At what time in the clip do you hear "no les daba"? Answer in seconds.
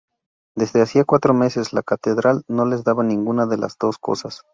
2.47-3.03